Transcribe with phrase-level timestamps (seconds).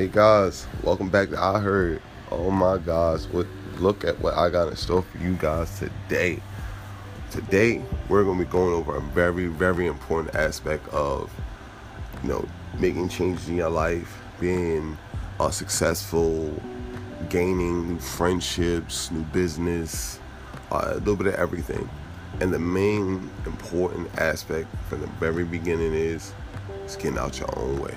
[0.00, 2.00] Hey guys, welcome back to I Heard.
[2.32, 3.46] Oh my gosh, what
[3.80, 6.40] look at what I got in store for you guys today.
[7.30, 11.30] Today we're gonna be going over a very, very important aspect of
[12.22, 14.96] you know making changes in your life, being
[15.38, 16.50] uh, successful,
[17.28, 20.18] gaining new friendships, new business,
[20.72, 21.86] uh, a little bit of everything.
[22.40, 26.32] And the main important aspect from the very beginning is,
[26.86, 27.94] is getting out your own way.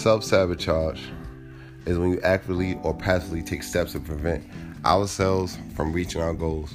[0.00, 0.98] Self sabotage
[1.84, 4.42] is when you actively or passively take steps to prevent
[4.82, 6.72] ourselves from reaching our goals.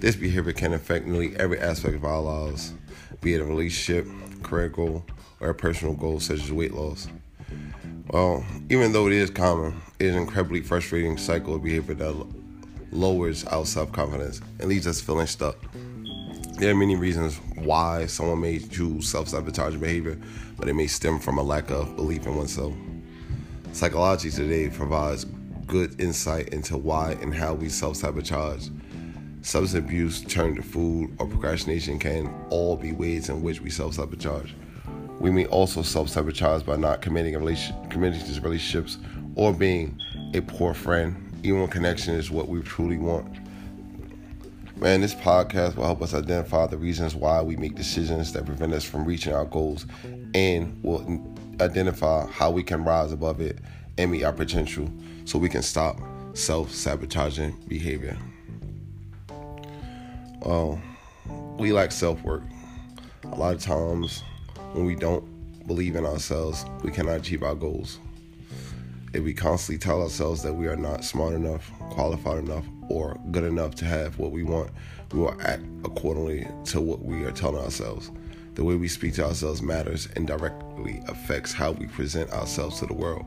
[0.00, 2.74] This behavior can affect nearly every aspect of our lives,
[3.20, 4.08] be it a relationship,
[4.42, 5.04] career goal,
[5.38, 7.06] or a personal goal such as weight loss.
[8.08, 12.26] Well, even though it is common, it is an incredibly frustrating cycle of behavior that
[12.90, 15.58] lowers our self confidence and leaves us feeling stuck.
[16.64, 20.18] There are many reasons why someone may choose self sabotaging behavior,
[20.56, 22.72] but it may stem from a lack of belief in oneself.
[23.72, 25.26] Psychology today provides
[25.66, 28.70] good insight into why and how we self sabotage.
[29.42, 33.92] Substance abuse, turn to food, or procrastination can all be ways in which we self
[33.92, 34.52] sabotage.
[35.20, 38.96] We may also self sabotage by not committing, relation, committing to relationships
[39.34, 40.00] or being
[40.32, 43.43] a poor friend, even when connection is what we truly want.
[44.76, 48.72] Man, this podcast will help us identify the reasons why we make decisions that prevent
[48.72, 49.86] us from reaching our goals
[50.34, 51.22] and will
[51.60, 53.60] identify how we can rise above it
[53.98, 54.90] and meet our potential
[55.26, 56.00] so we can stop
[56.34, 58.16] self sabotaging behavior.
[60.40, 60.80] Well,
[61.56, 62.42] we lack self work.
[63.22, 64.24] A lot of times,
[64.72, 65.24] when we don't
[65.68, 68.00] believe in ourselves, we cannot achieve our goals.
[69.12, 73.44] If we constantly tell ourselves that we are not smart enough, qualified enough, or good
[73.44, 74.70] enough to have what we want,
[75.12, 78.10] we will act accordingly to what we are telling ourselves.
[78.54, 82.86] The way we speak to ourselves matters and directly affects how we present ourselves to
[82.86, 83.24] the world.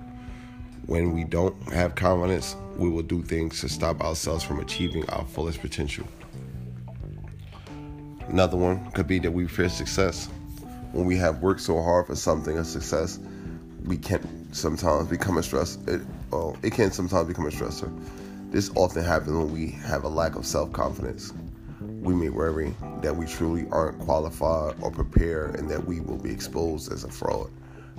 [0.85, 5.25] When we don't have confidence, we will do things to stop ourselves from achieving our
[5.25, 6.07] fullest potential.
[8.29, 10.27] Another one could be that we fear success.
[10.93, 13.19] When we have worked so hard for something, a success,
[13.83, 15.77] we can sometimes become a stress.
[15.87, 16.01] It,
[16.31, 17.91] well, it can sometimes become a stressor.
[18.49, 21.33] This often happens when we have a lack of self confidence.
[21.81, 26.31] We may worry that we truly aren't qualified or prepared and that we will be
[26.31, 27.49] exposed as a fraud.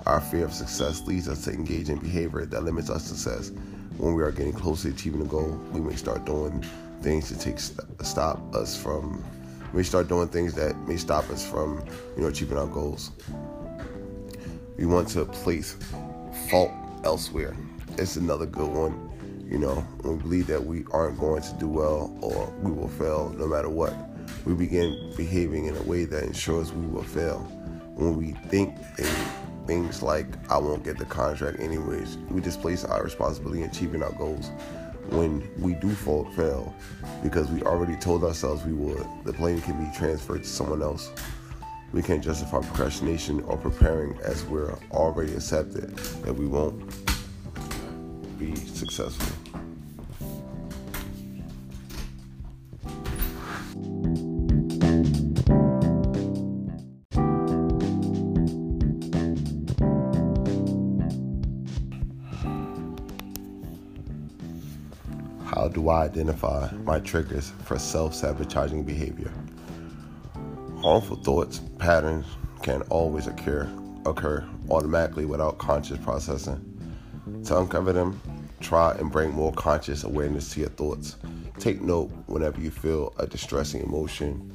[0.07, 3.51] Our fear of success leads us to engage in behavior that limits our success.
[3.99, 6.65] When we are getting close to achieving a goal, we may start doing
[7.03, 9.23] things to take st- stop us from.
[9.75, 11.85] We start doing things that may stop us from,
[12.17, 13.11] you know, achieving our goals.
[14.79, 15.77] We want to place
[16.49, 16.71] fault
[17.05, 17.55] elsewhere.
[17.99, 19.08] It's another good one.
[19.49, 23.35] You know, we believe that we aren't going to do well or we will fail
[23.39, 23.95] no matter what,
[24.45, 27.39] we begin behaving in a way that ensures we will fail.
[27.95, 28.77] When we think
[29.67, 34.13] things like, I won't get the contract anyways, we displace our responsibility in achieving our
[34.13, 34.51] goals.
[35.09, 36.75] When we do fall, fail,
[37.23, 41.11] because we already told ourselves we would, the blame can be transferred to someone else.
[41.93, 46.83] We can't justify procrastination or preparing as we're already accepted that we won't
[48.39, 49.35] be successful.
[65.45, 69.33] How do I identify my triggers for self sabotaging behavior?
[70.81, 72.27] Harmful thoughts, patterns
[72.63, 73.69] can always occur,
[74.07, 76.68] occur automatically without conscious processing.
[77.45, 78.21] To uncover them,
[78.61, 81.17] try and bring more conscious awareness to your thoughts.
[81.59, 84.55] Take note whenever you feel a distressing emotion.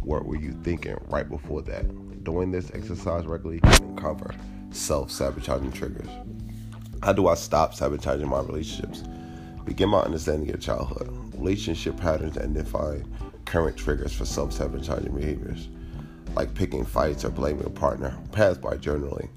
[0.00, 2.24] What were you thinking right before that?
[2.24, 4.34] Doing this exercise regularly can uncover
[4.70, 6.08] self sabotaging triggers.
[7.02, 9.02] How do I stop sabotaging my relationships?
[9.64, 11.08] Begin my understanding of childhood.
[11.34, 13.04] Relationship patterns and define
[13.44, 15.68] current triggers for self sabotaging behaviors,
[16.34, 19.28] like picking fights or blaming a partner, pass by journaling.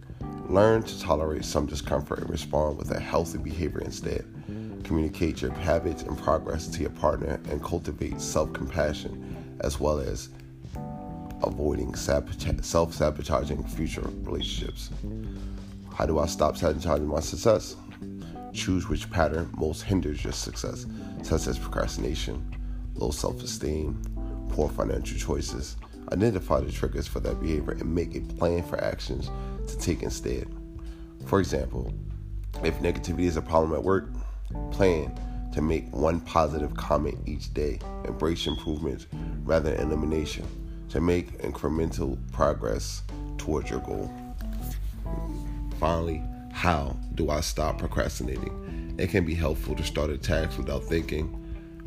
[0.50, 4.26] Learn to tolerate some discomfort and respond with a healthy behavior instead.
[4.84, 10.30] Communicate your habits and progress to your partner and cultivate self compassion as well as
[11.42, 14.92] avoiding self sabotaging future relationships.
[15.96, 17.76] How do I stop sabotaging my success?
[18.54, 20.86] Choose which pattern most hinders your success,
[21.24, 22.56] such as procrastination,
[22.94, 24.00] low self esteem,
[24.50, 25.78] poor financial choices.
[26.12, 29.30] Identify the triggers for that behavior and make a plan for actions
[29.68, 30.48] to take instead.
[31.26, 31.94] For example,
[32.64, 34.10] if negativity is a problem at work,
[34.72, 35.18] plan
[35.54, 37.80] to make one positive comment each day.
[38.06, 39.08] Embrace improvements
[39.44, 40.46] rather than elimination
[40.90, 43.04] to make incremental progress
[43.38, 44.12] towards your goal.
[45.80, 48.96] Finally, how do I stop procrastinating?
[48.98, 51.42] It can be helpful to start a task without thinking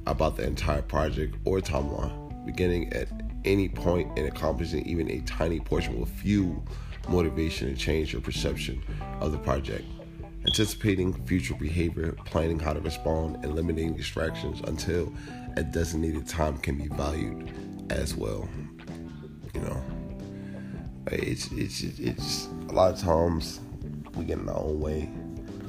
[0.06, 2.44] about the entire project or timeline.
[2.44, 3.08] Beginning at
[3.48, 6.62] any point and accomplishing even a tiny portion will fuel
[7.08, 8.82] motivation and change your perception
[9.20, 9.84] of the project.
[10.46, 15.12] Anticipating future behavior, planning how to respond, and eliminating distractions until
[15.56, 17.50] a designated time can be valued
[17.90, 18.48] as well.
[19.54, 19.82] You know,
[21.06, 23.60] it's it's it's a lot of times
[24.14, 25.10] we get in our own way.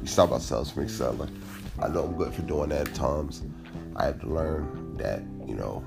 [0.02, 1.42] We stop ourselves from excelling.
[1.82, 3.44] I know I'm good for doing that at times.
[3.96, 5.84] I have to learn that you know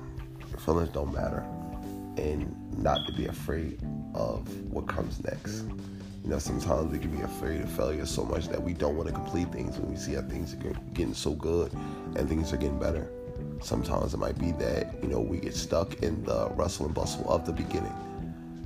[0.59, 1.45] feelings don't matter,
[2.17, 3.79] and not to be afraid
[4.13, 5.63] of what comes next.
[6.23, 9.09] You know, sometimes we can be afraid of failure so much that we don't want
[9.09, 10.57] to complete things when we see how things are
[10.93, 11.73] getting so good
[12.15, 13.11] and things are getting better.
[13.61, 17.29] Sometimes it might be that, you know, we get stuck in the rustle and bustle
[17.29, 17.93] of the beginning.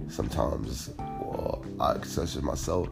[0.10, 2.90] Sometimes, well, I, such as myself,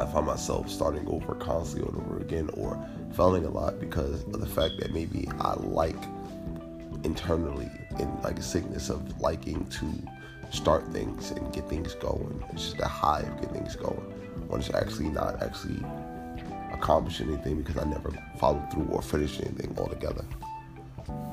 [0.00, 2.84] I find myself starting over constantly over again or
[3.14, 6.02] failing a lot because of the fact that maybe I like
[7.04, 9.86] internally in like a sickness of liking to
[10.50, 12.42] start things and get things going.
[12.52, 14.12] It's just a high of get things going.
[14.48, 15.82] When it's actually not actually
[16.72, 20.24] accomplish anything because I never followed through or finished anything altogether.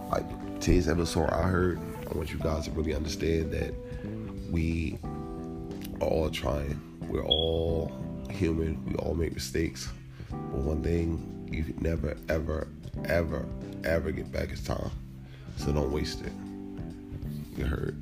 [0.09, 1.79] Like today's episode, I heard
[2.09, 3.73] I want you guys to really understand that
[4.51, 4.97] we
[6.01, 6.79] are all trying.
[7.07, 7.91] We're all
[8.29, 8.83] human.
[8.85, 9.89] We all make mistakes.
[10.29, 12.67] But one thing you never, ever,
[13.05, 13.45] ever,
[13.83, 14.91] ever get back is time.
[15.57, 16.33] So don't waste it.
[17.57, 18.01] You heard.